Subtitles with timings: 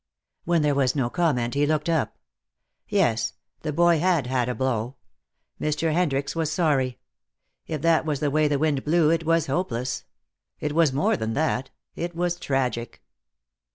[0.45, 2.17] When there was no comment, he looked up.
[2.89, 4.95] Yes, the boy had had a blow.
[5.61, 5.93] Mr.
[5.93, 6.97] Hendricks was sorry.
[7.67, 10.03] If that was the way the wind blew it was hopeless.
[10.59, 13.03] It was more than that; it was tragic.